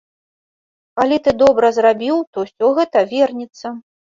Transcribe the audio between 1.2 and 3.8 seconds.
ты добра зрабіў, то ўсё гэта вернецца.